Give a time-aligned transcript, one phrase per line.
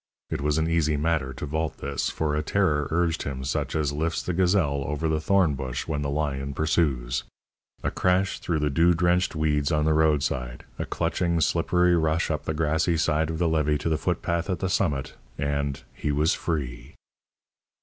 [0.31, 3.93] It was an easy matter to vault this, for a terror urged him such as
[3.93, 7.23] lifts the gazelle over the thorn bush when the lion pursues.
[7.83, 12.45] A crash through the dew drenched weeds on the roadside, a clutching, slippery rush up
[12.45, 16.33] the grassy side of the levee to the footpath at the summit, and he was
[16.33, 16.95] free!